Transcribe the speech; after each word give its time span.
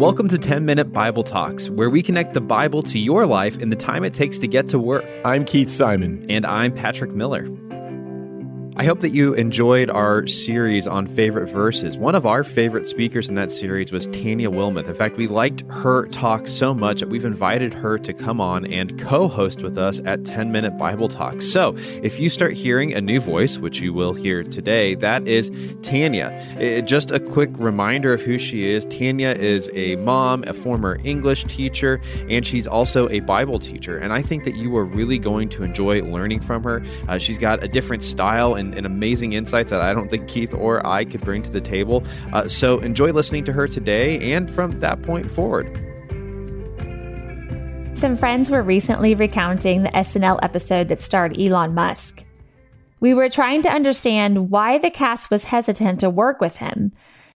Welcome 0.00 0.28
to 0.28 0.38
10 0.38 0.64
Minute 0.64 0.94
Bible 0.94 1.22
Talks, 1.22 1.68
where 1.68 1.90
we 1.90 2.00
connect 2.00 2.32
the 2.32 2.40
Bible 2.40 2.82
to 2.84 2.98
your 2.98 3.26
life 3.26 3.58
in 3.58 3.68
the 3.68 3.76
time 3.76 4.02
it 4.02 4.14
takes 4.14 4.38
to 4.38 4.48
get 4.48 4.66
to 4.70 4.78
work. 4.78 5.04
I'm 5.26 5.44
Keith 5.44 5.70
Simon. 5.70 6.24
And 6.30 6.46
I'm 6.46 6.72
Patrick 6.72 7.10
Miller. 7.10 7.46
I 8.80 8.84
hope 8.84 9.00
that 9.00 9.10
you 9.10 9.34
enjoyed 9.34 9.90
our 9.90 10.26
series 10.26 10.86
on 10.86 11.06
favorite 11.06 11.48
verses. 11.48 11.98
One 11.98 12.14
of 12.14 12.24
our 12.24 12.42
favorite 12.42 12.86
speakers 12.86 13.28
in 13.28 13.34
that 13.34 13.52
series 13.52 13.92
was 13.92 14.06
Tanya 14.06 14.50
Wilmeth. 14.50 14.88
In 14.88 14.94
fact, 14.94 15.18
we 15.18 15.26
liked 15.26 15.64
her 15.68 16.06
talk 16.06 16.46
so 16.46 16.72
much 16.72 17.00
that 17.00 17.10
we've 17.10 17.26
invited 17.26 17.74
her 17.74 17.98
to 17.98 18.14
come 18.14 18.40
on 18.40 18.64
and 18.64 18.98
co 18.98 19.28
host 19.28 19.62
with 19.62 19.76
us 19.76 20.00
at 20.06 20.24
10 20.24 20.50
Minute 20.50 20.78
Bible 20.78 21.08
Talk. 21.08 21.42
So 21.42 21.74
if 22.02 22.18
you 22.18 22.30
start 22.30 22.54
hearing 22.54 22.94
a 22.94 23.02
new 23.02 23.20
voice, 23.20 23.58
which 23.58 23.80
you 23.80 23.92
will 23.92 24.14
hear 24.14 24.42
today, 24.42 24.94
that 24.94 25.28
is 25.28 25.50
Tanya. 25.82 26.82
Just 26.86 27.10
a 27.10 27.20
quick 27.20 27.50
reminder 27.58 28.14
of 28.14 28.22
who 28.22 28.38
she 28.38 28.64
is 28.64 28.86
Tanya 28.86 29.28
is 29.28 29.68
a 29.74 29.96
mom, 29.96 30.42
a 30.46 30.54
former 30.54 30.98
English 31.04 31.44
teacher, 31.44 32.00
and 32.30 32.46
she's 32.46 32.66
also 32.66 33.10
a 33.10 33.20
Bible 33.20 33.58
teacher. 33.58 33.98
And 33.98 34.10
I 34.10 34.22
think 34.22 34.44
that 34.44 34.56
you 34.56 34.74
are 34.78 34.86
really 34.86 35.18
going 35.18 35.50
to 35.50 35.64
enjoy 35.64 36.00
learning 36.02 36.40
from 36.40 36.62
her. 36.62 36.82
Uh, 37.08 37.18
she's 37.18 37.36
got 37.36 37.62
a 37.62 37.68
different 37.68 38.02
style 38.02 38.54
and, 38.54 38.69
and, 38.76 38.86
amazing 38.86 39.32
insights 39.32 39.70
that 39.70 39.80
I 39.80 39.92
don't 39.92 40.10
think 40.10 40.28
Keith 40.28 40.52
or 40.52 40.86
I 40.86 41.04
could 41.04 41.20
bring 41.22 41.42
to 41.42 41.50
the 41.50 41.60
table. 41.60 42.04
Uh, 42.32 42.48
so 42.48 42.78
enjoy 42.80 43.12
listening 43.12 43.44
to 43.44 43.52
her 43.52 43.66
today 43.66 44.32
and 44.32 44.50
from 44.50 44.78
that 44.80 45.02
point 45.02 45.30
forward. 45.30 45.68
Some 47.94 48.16
friends 48.16 48.50
were 48.50 48.62
recently 48.62 49.14
recounting 49.14 49.82
the 49.82 49.90
SNL 49.90 50.38
episode 50.42 50.88
that 50.88 51.02
starred 51.02 51.38
Elon 51.38 51.74
Musk. 51.74 52.24
We 53.00 53.14
were 53.14 53.28
trying 53.28 53.62
to 53.62 53.68
understand 53.68 54.50
why 54.50 54.78
the 54.78 54.90
cast 54.90 55.30
was 55.30 55.44
hesitant 55.44 56.00
to 56.00 56.10
work 56.10 56.40
with 56.40 56.58
him. 56.58 56.92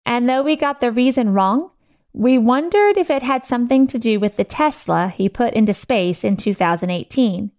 And 0.06 0.28
though 0.28 0.42
we 0.42 0.56
got 0.56 0.82
the 0.82 0.92
reason 0.92 1.34
wrong, 1.34 1.72
we 2.14 2.38
wondered 2.38 2.98
if 2.98 3.10
it 3.10 3.22
had 3.22 3.46
something 3.46 3.88
to 3.88 3.98
do 3.98 4.20
with 4.20 4.38
the 4.38 4.44
Tesla 4.44 5.08
he 5.10 5.30
put 5.30 5.54
into 5.54 5.74
space 5.74 6.24
in 6.24 6.36
2018. 6.36 7.52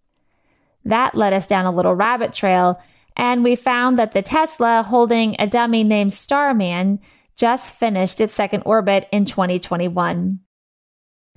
That 0.84 1.14
led 1.14 1.32
us 1.32 1.46
down 1.46 1.64
a 1.64 1.72
little 1.72 1.94
rabbit 1.94 2.32
trail 2.32 2.80
and 3.16 3.44
we 3.44 3.56
found 3.56 3.98
that 3.98 4.12
the 4.12 4.22
Tesla 4.22 4.82
holding 4.82 5.36
a 5.38 5.46
dummy 5.46 5.84
named 5.84 6.12
Starman 6.12 7.00
just 7.36 7.74
finished 7.74 8.20
its 8.20 8.34
second 8.34 8.62
orbit 8.66 9.08
in 9.12 9.24
2021. 9.24 10.40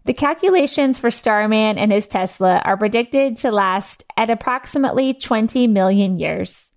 The 0.06 0.14
calculations 0.14 1.00
for 1.00 1.10
Starman 1.10 1.80
and 1.80 1.92
his 1.92 2.06
Tesla 2.06 2.62
are 2.64 2.78
predicted 2.78 3.38
to 3.38 3.52
last 3.52 4.04
at 4.16 4.30
approximately 4.30 5.16
20 5.16 5.66
million 5.68 6.20
years. 6.20 6.70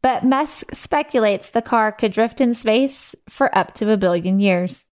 But 0.00 0.24
Musk 0.24 0.74
speculates 0.74 1.50
the 1.50 1.62
car 1.62 1.92
could 1.92 2.12
drift 2.12 2.40
in 2.40 2.54
space 2.54 3.14
for 3.28 3.56
up 3.56 3.74
to 3.74 3.92
a 3.92 3.96
billion 3.96 4.40
years. 4.40 4.86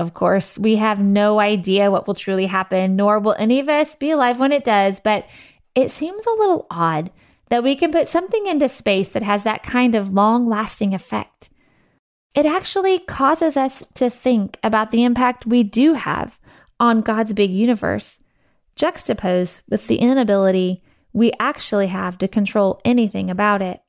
Of 0.00 0.14
course, 0.14 0.58
we 0.58 0.76
have 0.76 1.00
no 1.00 1.40
idea 1.40 1.90
what 1.90 2.06
will 2.06 2.14
truly 2.14 2.46
happen, 2.46 2.96
nor 2.96 3.18
will 3.18 3.34
any 3.38 3.60
of 3.60 3.68
us 3.68 3.96
be 3.96 4.10
alive 4.10 4.38
when 4.38 4.52
it 4.52 4.62
does, 4.62 5.00
but 5.00 5.26
it 5.74 5.90
seems 5.90 6.24
a 6.24 6.38
little 6.38 6.66
odd 6.70 7.10
that 7.50 7.62
we 7.62 7.76
can 7.76 7.92
put 7.92 8.08
something 8.08 8.46
into 8.46 8.68
space 8.68 9.08
that 9.10 9.22
has 9.22 9.42
that 9.42 9.62
kind 9.62 9.94
of 9.94 10.12
long 10.12 10.48
lasting 10.48 10.94
effect. 10.94 11.50
It 12.34 12.46
actually 12.46 12.98
causes 13.00 13.56
us 13.56 13.84
to 13.94 14.10
think 14.10 14.58
about 14.62 14.90
the 14.90 15.04
impact 15.04 15.46
we 15.46 15.62
do 15.62 15.94
have 15.94 16.38
on 16.78 17.00
God's 17.00 17.32
big 17.32 17.50
universe, 17.50 18.20
juxtaposed 18.76 19.62
with 19.68 19.86
the 19.86 19.96
inability 19.96 20.82
we 21.12 21.32
actually 21.40 21.88
have 21.88 22.18
to 22.18 22.28
control 22.28 22.80
anything 22.84 23.30
about 23.30 23.62
it. 23.62 23.80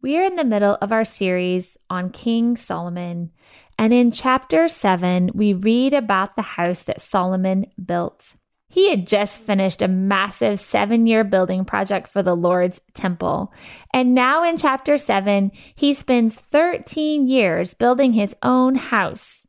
We 0.00 0.18
are 0.18 0.22
in 0.22 0.36
the 0.36 0.44
middle 0.44 0.78
of 0.80 0.90
our 0.90 1.04
series 1.04 1.76
on 1.90 2.10
King 2.10 2.56
Solomon, 2.56 3.30
and 3.78 3.92
in 3.92 4.10
chapter 4.10 4.68
7, 4.68 5.30
we 5.34 5.52
read 5.52 5.92
about 5.92 6.34
the 6.34 6.42
house 6.42 6.82
that 6.84 7.00
Solomon 7.00 7.66
built. 7.84 8.34
He 8.72 8.88
had 8.88 9.06
just 9.06 9.42
finished 9.42 9.82
a 9.82 9.86
massive 9.86 10.58
seven 10.58 11.06
year 11.06 11.24
building 11.24 11.62
project 11.66 12.08
for 12.08 12.22
the 12.22 12.34
Lord's 12.34 12.80
temple. 12.94 13.52
And 13.92 14.14
now 14.14 14.42
in 14.48 14.56
chapter 14.56 14.96
7, 14.96 15.52
he 15.74 15.92
spends 15.92 16.36
13 16.36 17.26
years 17.26 17.74
building 17.74 18.14
his 18.14 18.34
own 18.42 18.76
house. 18.76 19.44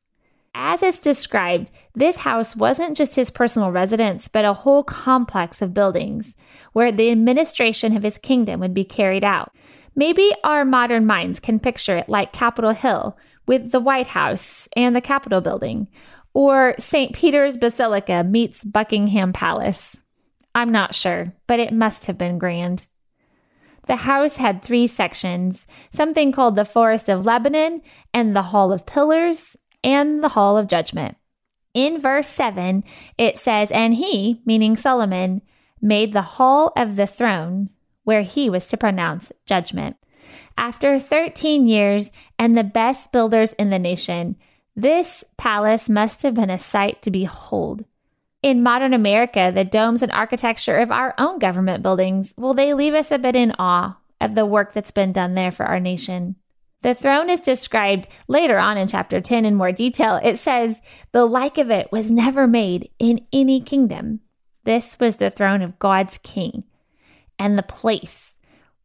As 0.53 0.83
it's 0.83 0.99
described, 0.99 1.71
this 1.95 2.17
house 2.17 2.53
wasn't 2.53 2.97
just 2.97 3.15
his 3.15 3.29
personal 3.29 3.71
residence, 3.71 4.27
but 4.27 4.43
a 4.43 4.51
whole 4.51 4.83
complex 4.83 5.61
of 5.61 5.73
buildings 5.73 6.35
where 6.73 6.91
the 6.91 7.09
administration 7.09 7.95
of 7.95 8.03
his 8.03 8.17
kingdom 8.17 8.59
would 8.59 8.73
be 8.73 8.83
carried 8.83 9.23
out. 9.23 9.55
Maybe 9.95 10.33
our 10.43 10.65
modern 10.65 11.05
minds 11.05 11.39
can 11.39 11.61
picture 11.61 11.95
it 11.95 12.09
like 12.09 12.33
Capitol 12.33 12.71
Hill 12.71 13.17
with 13.47 13.71
the 13.71 13.79
White 13.79 14.07
House 14.07 14.67
and 14.75 14.93
the 14.93 15.01
Capitol 15.01 15.39
building, 15.39 15.87
or 16.33 16.75
St. 16.77 17.13
Peter's 17.13 17.57
Basilica 17.57 18.23
meets 18.23 18.63
Buckingham 18.63 19.33
Palace. 19.33 19.95
I'm 20.55 20.71
not 20.71 20.95
sure, 20.95 21.33
but 21.47 21.59
it 21.59 21.73
must 21.73 22.05
have 22.07 22.17
been 22.17 22.37
grand. 22.37 22.85
The 23.87 23.97
house 23.97 24.37
had 24.37 24.61
three 24.61 24.87
sections 24.87 25.65
something 25.91 26.31
called 26.31 26.55
the 26.55 26.65
Forest 26.65 27.09
of 27.09 27.25
Lebanon, 27.25 27.81
and 28.13 28.35
the 28.35 28.43
Hall 28.43 28.71
of 28.71 28.85
Pillars, 28.85 29.57
and 29.83 30.23
the 30.23 30.29
Hall 30.29 30.57
of 30.57 30.67
Judgment. 30.67 31.17
In 31.73 31.99
verse 31.99 32.27
7, 32.27 32.83
it 33.17 33.39
says, 33.39 33.71
And 33.71 33.95
he, 33.95 34.41
meaning 34.45 34.77
Solomon, 34.77 35.41
made 35.81 36.13
the 36.13 36.21
hall 36.21 36.71
of 36.77 36.95
the 36.95 37.07
throne 37.07 37.69
where 38.03 38.21
he 38.21 38.49
was 38.49 38.67
to 38.67 38.77
pronounce 38.77 39.31
judgment. 39.45 39.97
After 40.57 40.99
13 40.99 41.67
years 41.67 42.11
and 42.37 42.57
the 42.57 42.63
best 42.63 43.11
builders 43.11 43.53
in 43.53 43.69
the 43.69 43.79
nation, 43.79 44.37
this 44.75 45.23
palace 45.37 45.89
must 45.89 46.23
have 46.23 46.33
been 46.33 46.49
a 46.49 46.57
sight 46.57 47.01
to 47.03 47.11
behold. 47.11 47.85
In 48.41 48.63
modern 48.63 48.93
America, 48.93 49.51
the 49.53 49.63
domes 49.63 50.01
and 50.01 50.11
architecture 50.11 50.77
of 50.79 50.91
our 50.91 51.13
own 51.17 51.39
government 51.39 51.83
buildings, 51.83 52.33
well, 52.37 52.53
they 52.53 52.73
leave 52.73 52.93
us 52.93 53.11
a 53.11 53.17
bit 53.17 53.35
in 53.35 53.53
awe 53.57 53.97
of 54.19 54.35
the 54.35 54.45
work 54.45 54.73
that's 54.73 54.91
been 54.91 55.13
done 55.13 55.35
there 55.35 55.51
for 55.51 55.65
our 55.65 55.79
nation. 55.79 56.35
The 56.81 56.93
throne 56.93 57.29
is 57.29 57.39
described 57.39 58.09
later 58.27 58.57
on 58.57 58.77
in 58.77 58.89
chapter 58.89 59.21
10 59.21 59.45
in 59.45 59.55
more 59.55 59.71
detail. 59.71 60.19
It 60.21 60.37
says, 60.37 60.81
The 61.13 61.25
like 61.25 61.57
of 61.57 61.71
it 61.71 61.91
was 61.91 62.11
never 62.11 62.45
made 62.45 62.89
in 62.99 63.25
any 63.31 63.61
kingdom. 63.61 64.19
This 64.65 64.97
was 64.99 65.15
the 65.15 65.29
throne 65.29 65.61
of 65.61 65.79
God's 65.79 66.17
king 66.17 66.63
and 67.39 67.57
the 67.57 67.63
place 67.63 68.35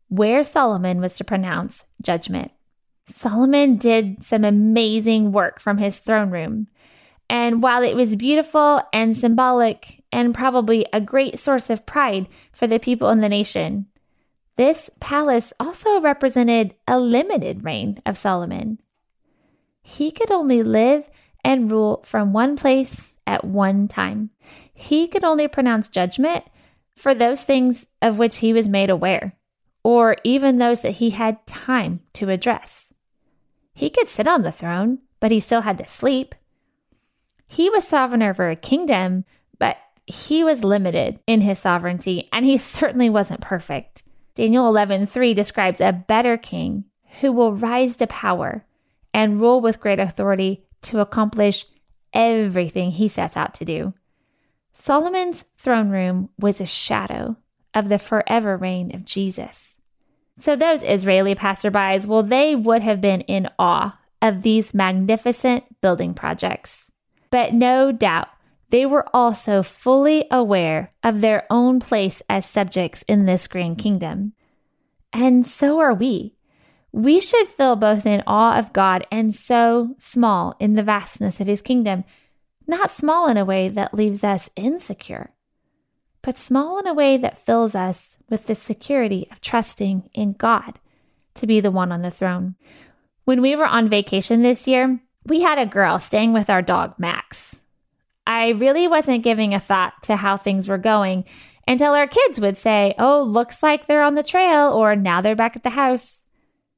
where 0.09 0.45
Solomon 0.45 1.01
was 1.01 1.17
to 1.17 1.25
pronounce 1.25 1.85
judgment. 2.01 2.53
Solomon 3.09 3.77
did 3.77 4.23
some 4.23 4.45
amazing 4.45 5.33
work 5.33 5.61
from 5.61 5.79
his 5.79 5.99
throne 5.99 6.31
room. 6.31 6.69
And 7.31 7.63
while 7.63 7.83
it 7.83 7.97
was 7.97 8.17
beautiful 8.17 8.83
and 8.93 9.17
symbolic 9.17 10.03
and 10.13 10.35
probably 10.35 10.87
a 10.93 11.01
great 11.01 11.39
source 11.39 11.69
of 11.69 11.87
pride 11.87 12.29
for 12.53 12.67
the 12.67 12.79
people 12.79 13.11
in 13.11 13.21
the 13.21 13.29
nation, 13.29 13.87
this 14.57 14.91
palace 14.99 15.53
also 15.61 16.01
represented 16.01 16.75
a 16.87 16.99
limited 16.99 17.65
reign 17.65 18.01
of 18.07 18.17
Solomon. 18.17 18.81
He 19.83 20.11
could 20.11 20.31
only 20.31 20.63
live 20.63 21.09
and 21.45 21.71
rule 21.71 22.03
from 22.05 22.33
one 22.33 22.57
place 22.57 23.15
at 23.27 23.45
one 23.45 23.89
time. 23.89 24.31
He 24.73 25.07
could 25.07 25.25
only 25.25 25.49
pronounce 25.49 25.89
judgment 25.89 26.45
for 26.97 27.15
those 27.15 27.43
things 27.43 27.87
of 28.03 28.19
which 28.19 28.39
he 28.39 28.53
was 28.53 28.69
made 28.69 28.91
aware, 28.91 29.37
or 29.85 30.17
even 30.25 30.59
those 30.59 30.81
that 30.81 30.93
he 30.93 31.11
had 31.11 31.47
time 31.47 32.01
to 32.15 32.31
address. 32.31 32.88
He 33.79 33.91
could 33.91 34.09
sit 34.09 34.27
on 34.27 34.43
the 34.43 34.51
throne, 34.51 34.99
but 35.21 35.31
he 35.31 35.39
still 35.39 35.61
had 35.61 35.79
to 35.79 35.87
sleep. 35.87 36.35
He 37.47 37.71
was 37.71 37.87
sovereign 37.87 38.25
over 38.25 38.51
a 38.51 38.57
kingdom, 38.57 39.25
but 39.57 39.77
he 40.05 40.43
was 40.43 40.65
limited 40.65 41.21
in 41.29 41.43
his 41.43 41.61
sovereignty, 41.61 42.29
and 42.33 42.45
he 42.45 42.59
certainly 42.79 43.09
wasn't 43.09 43.41
perfect. 43.41 44.03
Daniel 44.35 44.69
11:3 44.69 45.33
describes 45.33 45.81
a 45.81 45.93
better 45.93 46.37
king 46.37 46.87
who 47.21 47.31
will 47.31 47.53
rise 47.53 47.95
to 47.97 48.09
power 48.09 48.67
and 49.15 49.41
rule 49.41 49.61
with 49.61 49.79
great 49.79 50.01
authority 50.01 50.65
to 50.83 50.99
accomplish 50.99 51.65
everything 52.13 52.91
he 52.91 53.07
sets 53.07 53.37
out 53.37 53.55
to 53.55 53.65
do. 53.65 53.95
Solomon's 54.73 55.45
throne 55.57 55.91
room 55.91 56.31
was 56.37 56.61
a 56.61 56.67
shadow 56.67 57.37
of 57.73 57.89
the 57.89 58.01
forever 58.01 58.57
reign 58.57 58.93
of 58.93 59.05
Jesus. 59.05 59.77
So 60.41 60.55
those 60.55 60.83
Israeli 60.83 61.35
passerbys, 61.35 62.07
well, 62.07 62.23
they 62.23 62.55
would 62.55 62.83
have 62.83 63.01
been 63.01 63.23
in 63.23 63.49
awe 63.59 63.99
of 64.23 64.43
these 64.43 64.75
magnificent 64.75 65.81
building 65.81 66.15
projects. 66.15 66.87
But 67.31 67.55
no 67.55 67.93
doubt, 67.93 68.29
they 68.71 68.87
were 68.87 69.07
also 69.15 69.63
fully 69.63 70.27
aware 70.31 70.93
of 71.03 71.21
their 71.21 71.47
own 71.51 71.81
place 71.81 72.23
as 72.29 72.45
subjects 72.45 73.03
in 73.09 73.25
this 73.25 73.47
grand 73.47 73.79
kingdom. 73.79 74.35
And 75.13 75.47
so 75.47 75.81
are 75.81 75.95
we. 75.95 76.35
We 76.93 77.21
should 77.21 77.49
feel 77.49 77.77
both 77.77 78.07
in 78.07 78.23
awe 78.27 78.59
of 78.59 78.73
God 78.73 79.07
and 79.11 79.35
so 79.35 79.95
small 79.99 80.55
in 80.59 80.75
the 80.75 80.83
vastness 80.83 81.41
of 81.41 81.47
his 81.47 81.63
kingdom, 81.63 82.05
not 82.67 82.91
small 82.91 83.29
in 83.29 83.37
a 83.37 83.45
way 83.45 83.69
that 83.69 83.95
leaves 83.95 84.25
us 84.25 84.51
insecure, 84.57 85.33
but 86.23 86.39
small 86.39 86.79
in 86.79 86.87
a 86.87 86.95
way 86.95 87.17
that 87.17 87.45
fills 87.45 87.75
us 87.75 88.18
with 88.29 88.47
the 88.47 88.55
security 88.55 89.29
of 89.31 89.41
trusting 89.41 90.11
in 90.15 90.33
God 90.33 90.79
to 91.35 91.47
be 91.47 91.61
the 91.61 91.71
one 91.71 91.93
on 91.93 92.03
the 92.03 92.11
throne. 92.11 92.57
When 93.25 93.41
we 93.43 93.57
were 93.57 93.67
on 93.67 93.89
vacation 93.89 94.43
this 94.43 94.67
year, 94.67 95.01
We 95.29 95.43
had 95.43 95.59
a 95.59 95.67
girl 95.67 95.99
staying 95.99 96.33
with 96.33 96.49
our 96.49 96.63
dog, 96.63 96.95
Max. 96.99 97.61
I 98.27 98.51
really 98.51 98.89
wasn't 98.89 99.25
giving 99.25 99.53
a 99.53 99.61
thought 99.61 99.93
to 100.05 100.17
how 100.17 100.39
things 100.39 100.69
were 100.69 100.79
going 100.79 101.25
until 101.67 101.93
our 101.93 102.07
kids 102.07 102.41
would 102.41 102.57
say, 102.57 102.95
Oh, 102.99 103.23
looks 103.23 103.63
like 103.63 103.87
they're 103.87 104.03
on 104.03 104.15
the 104.15 104.23
trail, 104.23 104.73
or 104.73 104.97
now 104.97 105.21
they're 105.21 105.37
back 105.37 105.55
at 105.55 105.65
the 105.65 105.71
house. 105.71 106.25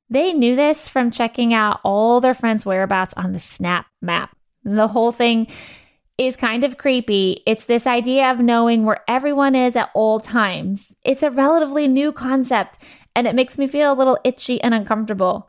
They 0.08 0.32
knew 0.32 0.56
this 0.56 0.88
from 0.88 1.12
checking 1.12 1.54
out 1.54 1.78
all 1.84 2.20
their 2.20 2.34
friends' 2.34 2.66
whereabouts 2.66 3.14
on 3.16 3.30
the 3.32 3.38
Snap 3.40 3.86
map. 4.02 4.36
The 4.64 4.88
whole 4.88 5.12
thing 5.12 5.46
is 6.20 6.36
kind 6.36 6.64
of 6.64 6.76
creepy. 6.76 7.42
It's 7.46 7.64
this 7.64 7.86
idea 7.86 8.30
of 8.30 8.40
knowing 8.40 8.84
where 8.84 9.02
everyone 9.08 9.54
is 9.54 9.74
at 9.74 9.90
all 9.94 10.20
times. 10.20 10.92
It's 11.02 11.22
a 11.22 11.30
relatively 11.30 11.88
new 11.88 12.12
concept, 12.12 12.78
and 13.16 13.26
it 13.26 13.34
makes 13.34 13.56
me 13.56 13.66
feel 13.66 13.90
a 13.90 13.94
little 13.94 14.18
itchy 14.22 14.60
and 14.60 14.74
uncomfortable. 14.74 15.48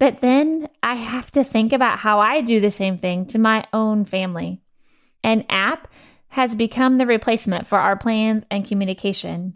But 0.00 0.22
then 0.22 0.70
I 0.82 0.94
have 0.94 1.30
to 1.32 1.44
think 1.44 1.74
about 1.74 1.98
how 1.98 2.18
I 2.18 2.40
do 2.40 2.60
the 2.60 2.70
same 2.70 2.96
thing 2.96 3.26
to 3.26 3.38
my 3.38 3.66
own 3.74 4.06
family. 4.06 4.62
An 5.22 5.44
app 5.50 5.92
has 6.28 6.54
become 6.54 6.96
the 6.96 7.06
replacement 7.06 7.66
for 7.66 7.78
our 7.78 7.96
plans 7.96 8.44
and 8.50 8.66
communication. 8.66 9.54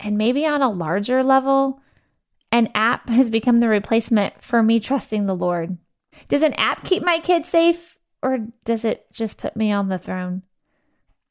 And 0.00 0.16
maybe 0.16 0.46
on 0.46 0.62
a 0.62 0.70
larger 0.70 1.22
level, 1.22 1.82
an 2.50 2.70
app 2.74 3.10
has 3.10 3.28
become 3.28 3.60
the 3.60 3.68
replacement 3.68 4.42
for 4.42 4.62
me 4.62 4.80
trusting 4.80 5.26
the 5.26 5.36
Lord. 5.36 5.76
Does 6.30 6.40
an 6.40 6.54
app 6.54 6.84
keep 6.84 7.02
my 7.02 7.20
kids 7.20 7.50
safe 7.50 7.98
or 8.26 8.48
does 8.64 8.84
it 8.84 9.06
just 9.12 9.38
put 9.38 9.54
me 9.54 9.70
on 9.70 9.88
the 9.88 9.98
throne? 9.98 10.42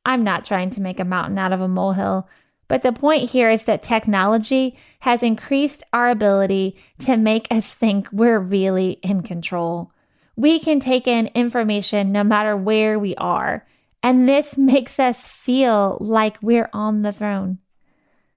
I'm 0.06 0.24
not 0.24 0.46
trying 0.46 0.70
to 0.72 0.82
make 0.82 0.98
a 1.02 1.04
mountain 1.04 1.38
out 1.38 1.52
of 1.52 1.60
a 1.60 1.68
molehill, 1.68 2.30
but 2.70 2.84
the 2.84 2.94
point 2.94 3.32
here 3.32 3.52
is 3.52 3.64
that 3.64 3.84
technology 3.84 4.78
has 5.00 5.22
increased 5.22 5.84
our 5.92 6.10
ability 6.10 6.78
to 7.00 7.18
make 7.18 7.48
us 7.52 7.74
think 7.74 8.08
we're 8.14 8.40
really 8.40 8.92
in 9.04 9.24
control. 9.24 9.92
We 10.38 10.58
can 10.58 10.80
take 10.80 11.06
in 11.06 11.28
information 11.36 12.14
no 12.14 12.24
matter 12.24 12.56
where 12.56 12.98
we 12.98 13.14
are, 13.16 13.68
and 14.02 14.28
this 14.28 14.58
makes 14.58 14.98
us 14.98 15.28
feel 15.28 15.98
like 16.00 16.42
we're 16.42 16.70
on 16.72 17.02
the 17.02 17.12
throne. 17.12 17.58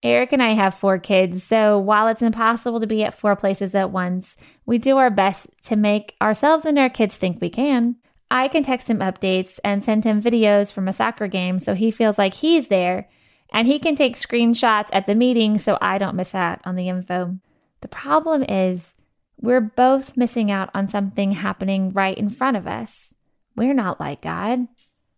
Eric 0.03 0.33
and 0.33 0.43
I 0.43 0.55
have 0.55 0.75
four 0.75 0.99
kids, 0.99 1.45
so 1.45 1.79
while 1.79 2.09
it's 2.09 2.23
impossible 2.23 2.81
to 2.81 2.89
be 2.89 3.05
at 3.05 3.15
four 3.15 3.37
places 3.37 3.75
at 3.77 3.93
once, 3.93 4.35
we 4.67 4.79
do 4.79 4.97
our 4.97 5.11
best 5.11 5.47
to 5.65 5.77
make 5.77 6.17
ourselves 6.21 6.65
and 6.65 6.77
our 6.77 6.91
kids 6.91 7.17
think 7.17 7.41
we 7.41 7.51
can. 7.51 7.97
I 8.31 8.49
can 8.49 8.63
text 8.63 8.89
him 8.89 8.99
updates 8.99 9.59
and 9.65 9.83
send 9.83 10.05
him 10.05 10.23
videos 10.23 10.73
from 10.73 10.89
a 10.89 10.93
soccer 10.93 11.27
game 11.27 11.59
so 11.59 11.75
he 11.75 11.91
feels 11.91 12.19
like 12.19 12.35
he's 12.35 12.69
there, 12.69 13.09
and 13.53 13.67
he 13.67 13.79
can 13.79 13.95
take 13.95 14.17
screenshots 14.17 14.89
at 14.93 15.07
the 15.07 15.15
meeting 15.15 15.59
so 15.59 15.79
I 15.81 15.99
don't 15.99 16.17
miss 16.17 16.35
out 16.35 16.61
on 16.65 16.77
the 16.77 16.89
info. 16.89 17.39
The 17.81 17.89
problem 17.89 18.43
is, 18.43 18.95
we're 19.41 19.61
both 19.61 20.17
missing 20.17 20.51
out 20.51 20.71
on 20.75 20.89
something 20.89 21.33
happening 21.33 21.93
right 21.93 22.19
in 22.19 22.29
front 22.29 22.57
of 22.57 22.67
us. 22.67 23.15
We're 23.57 23.75
not 23.75 24.01
like 24.01 24.23
God. 24.23 24.69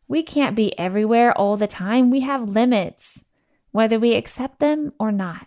We 0.07 0.23
can't 0.23 0.55
be 0.55 0.79
everywhere 0.79 1.37
all 1.37 1.57
the 1.57 1.67
time. 1.67 2.11
We 2.11 2.21
have 2.21 2.49
limits 2.49 3.25
whether 3.73 3.99
we 3.99 4.15
accept 4.15 4.59
them 4.59 4.93
or 4.99 5.13
not? 5.13 5.47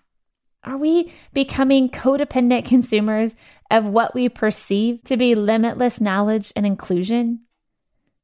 Are 0.64 0.78
we 0.78 1.12
becoming 1.34 1.90
codependent 1.90 2.66
consumers 2.68 3.36
of 3.70 3.88
what 3.88 4.16
we 4.16 4.30
perceive 4.30 5.04
to 5.06 5.18
be 5.18 5.36
limitless 5.36 6.00
knowledge 6.00 6.54
and 6.56 6.66
inclusion? 6.66 7.42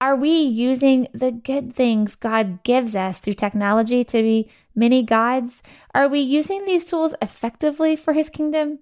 Are 0.02 0.16
we 0.16 0.30
using 0.30 1.10
the 1.14 1.32
good 1.32 1.74
things 1.74 2.16
God 2.16 2.64
gives 2.64 2.96
us 2.96 3.20
through 3.20 3.34
technology 3.34 4.06
to 4.06 4.22
be 4.22 4.50
many 4.74 5.04
gods? 5.04 5.62
Are 5.94 6.08
we 6.08 6.22
using 6.22 6.64
these 6.64 6.86
tools 6.86 7.14
effectively 7.22 7.98
for 7.98 8.14
His 8.14 8.30
kingdom? 8.30 8.80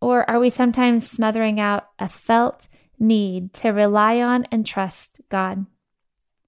Or 0.00 0.28
are 0.28 0.40
we 0.40 0.50
sometimes 0.50 1.08
smothering 1.08 1.60
out 1.60 1.88
a 2.00 2.08
felt 2.08 2.66
need 2.98 3.54
to 3.54 3.68
rely 3.68 4.20
on 4.20 4.44
and 4.50 4.66
trust 4.66 5.20
God? 5.28 5.66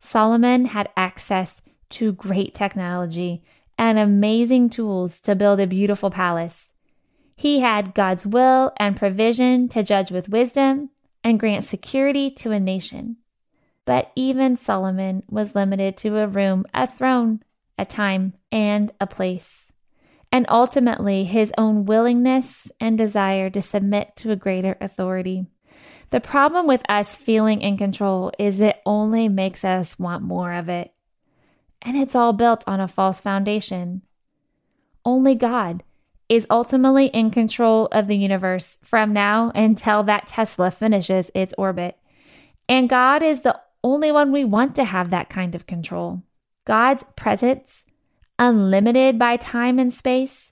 Solomon 0.00 0.64
had 0.64 0.90
access 0.96 1.62
to 1.90 2.12
great 2.12 2.52
technology 2.52 3.44
and 3.78 3.96
amazing 3.96 4.70
tools 4.70 5.20
to 5.20 5.36
build 5.36 5.60
a 5.60 5.68
beautiful 5.68 6.10
palace. 6.10 6.72
He 7.36 7.60
had 7.60 7.94
God's 7.94 8.26
will 8.26 8.72
and 8.76 8.96
provision 8.96 9.68
to 9.68 9.84
judge 9.84 10.10
with 10.10 10.28
wisdom 10.28 10.90
and 11.22 11.38
grant 11.38 11.64
security 11.64 12.28
to 12.32 12.50
a 12.50 12.58
nation. 12.58 13.18
But 13.84 14.10
even 14.16 14.56
Solomon 14.56 15.22
was 15.28 15.54
limited 15.54 15.96
to 15.98 16.18
a 16.18 16.26
room, 16.26 16.64
a 16.72 16.86
throne, 16.86 17.42
a 17.78 17.84
time, 17.84 18.34
and 18.50 18.92
a 19.00 19.06
place, 19.06 19.70
and 20.32 20.46
ultimately 20.48 21.24
his 21.24 21.52
own 21.58 21.84
willingness 21.84 22.68
and 22.80 22.96
desire 22.96 23.50
to 23.50 23.60
submit 23.60 24.16
to 24.16 24.30
a 24.30 24.36
greater 24.36 24.76
authority. 24.80 25.46
The 26.10 26.20
problem 26.20 26.66
with 26.66 26.82
us 26.88 27.16
feeling 27.16 27.60
in 27.60 27.76
control 27.76 28.32
is 28.38 28.60
it 28.60 28.80
only 28.86 29.28
makes 29.28 29.64
us 29.64 29.98
want 29.98 30.22
more 30.22 30.52
of 30.52 30.68
it 30.68 30.94
and 31.84 31.96
it's 31.96 32.14
all 32.14 32.32
built 32.32 32.64
on 32.66 32.80
a 32.80 32.88
false 32.88 33.20
foundation. 33.20 34.02
Only 35.04 35.34
God 35.34 35.84
is 36.28 36.46
ultimately 36.48 37.06
in 37.06 37.30
control 37.30 37.86
of 37.92 38.06
the 38.06 38.16
universe 38.16 38.78
from 38.82 39.12
now 39.12 39.52
until 39.54 40.02
that 40.04 40.26
Tesla 40.26 40.70
finishes 40.70 41.30
its 41.34 41.52
orbit. 41.58 41.98
And 42.66 42.88
God 42.88 43.22
is 43.22 43.40
the 43.40 43.60
only 43.84 44.10
when 44.10 44.32
we 44.32 44.42
want 44.44 44.74
to 44.74 44.84
have 44.84 45.10
that 45.10 45.28
kind 45.28 45.54
of 45.54 45.66
control. 45.66 46.22
God's 46.64 47.04
presence, 47.14 47.84
unlimited 48.38 49.18
by 49.18 49.36
time 49.36 49.78
and 49.78 49.92
space, 49.92 50.50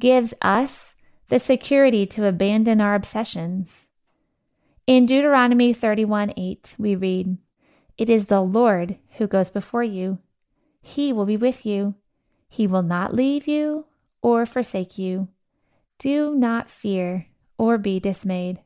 gives 0.00 0.34
us 0.42 0.96
the 1.28 1.38
security 1.38 2.04
to 2.06 2.26
abandon 2.26 2.80
our 2.80 2.96
obsessions. 2.96 3.86
In 4.86 5.06
Deuteronomy 5.06 5.72
31 5.72 6.34
8, 6.36 6.74
we 6.76 6.96
read, 6.96 7.38
It 7.96 8.10
is 8.10 8.26
the 8.26 8.42
Lord 8.42 8.96
who 9.16 9.28
goes 9.28 9.48
before 9.48 9.84
you. 9.84 10.18
He 10.82 11.12
will 11.12 11.24
be 11.24 11.36
with 11.36 11.64
you. 11.64 11.94
He 12.48 12.66
will 12.66 12.82
not 12.82 13.14
leave 13.14 13.46
you 13.46 13.86
or 14.20 14.44
forsake 14.44 14.98
you. 14.98 15.28
Do 15.98 16.34
not 16.34 16.68
fear 16.68 17.28
or 17.56 17.78
be 17.78 18.00
dismayed. 18.00 18.58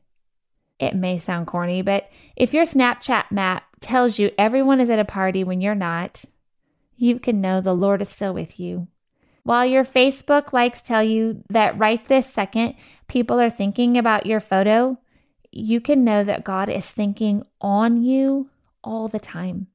It 0.79 0.95
may 0.95 1.19
sound 1.19 1.45
corny, 1.45 1.83
but 1.83 2.09
if 2.35 2.51
your 2.51 2.65
Snapchat 2.65 3.31
map 3.31 3.66
tells 3.79 4.19
you 4.19 4.31
everyone 4.37 4.79
is 4.79 4.89
at 4.89 4.99
a 4.99 5.05
party 5.05 5.43
when 5.43 5.61
you're 5.61 5.75
not, 5.75 6.23
you 6.95 7.19
can 7.19 7.41
know 7.41 7.61
the 7.61 7.75
Lord 7.75 8.01
is 8.01 8.09
still 8.09 8.33
with 8.33 8.59
you. 8.59 8.87
While 9.43 9.65
your 9.65 9.85
Facebook 9.85 10.51
likes 10.51 10.81
tell 10.81 11.03
you 11.03 11.43
that 11.49 11.77
right 11.77 12.03
this 12.05 12.27
second 12.27 12.75
people 13.07 13.39
are 13.39 13.49
thinking 13.49 13.97
about 13.97 14.25
your 14.25 14.39
photo, 14.39 14.99
you 15.51 15.79
can 15.79 16.03
know 16.03 16.23
that 16.23 16.43
God 16.43 16.69
is 16.69 16.89
thinking 16.89 17.43
on 17.61 18.03
you 18.03 18.49
all 18.83 19.07
the 19.07 19.19
time, 19.19 19.67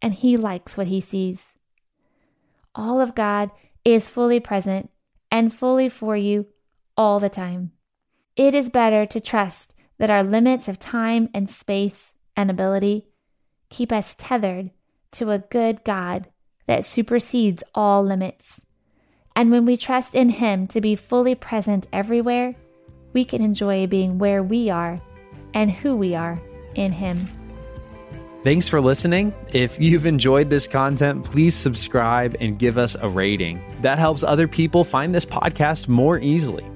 and 0.00 0.14
He 0.14 0.36
likes 0.36 0.76
what 0.76 0.88
He 0.88 1.00
sees 1.00 1.52
all 2.74 3.00
of 3.00 3.14
God 3.14 3.50
is 3.84 4.08
fully 4.08 4.40
present 4.40 4.90
and 5.30 5.52
fully 5.52 5.88
for 5.88 6.16
you 6.16 6.46
all 6.96 7.20
the 7.20 7.28
time. 7.28 7.72
It 8.36 8.54
is 8.54 8.70
better 8.70 9.06
to 9.06 9.20
trust 9.20 9.74
that 9.98 10.10
our 10.10 10.22
limits 10.22 10.68
of 10.68 10.78
time 10.78 11.28
and 11.34 11.48
space 11.48 12.12
and 12.36 12.50
ability 12.50 13.06
keep 13.72 13.90
us 13.90 14.14
tethered 14.16 14.70
to 15.12 15.30
a 15.30 15.38
good 15.38 15.82
God 15.82 16.28
that 16.66 16.84
supersedes 16.84 17.64
all 17.74 18.04
limits. 18.04 18.60
And 19.34 19.50
when 19.50 19.64
we 19.64 19.76
trust 19.76 20.14
in 20.14 20.28
Him 20.28 20.66
to 20.68 20.80
be 20.80 20.94
fully 20.94 21.34
present 21.34 21.88
everywhere, 21.92 22.54
we 23.12 23.24
can 23.24 23.42
enjoy 23.42 23.86
being 23.86 24.18
where 24.18 24.42
we 24.42 24.70
are 24.70 25.00
and 25.54 25.70
who 25.70 25.96
we 25.96 26.14
are 26.14 26.40
in 26.74 26.92
Him. 26.92 27.18
Thanks 28.42 28.68
for 28.68 28.80
listening. 28.80 29.32
If 29.52 29.80
you've 29.80 30.06
enjoyed 30.06 30.50
this 30.50 30.66
content, 30.66 31.24
please 31.24 31.54
subscribe 31.54 32.36
and 32.40 32.58
give 32.58 32.76
us 32.76 32.96
a 33.00 33.08
rating. 33.08 33.62
That 33.82 33.98
helps 33.98 34.22
other 34.22 34.48
people 34.48 34.84
find 34.84 35.14
this 35.14 35.24
podcast 35.24 35.88
more 35.88 36.18
easily. 36.18 36.66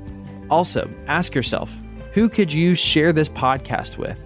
Also, 0.49 0.89
ask 1.09 1.35
yourself 1.35 1.73
who 2.13 2.29
could 2.31 2.53
you 2.53 2.75
share 2.75 3.13
this 3.13 3.29
podcast 3.29 3.99
with? 3.99 4.26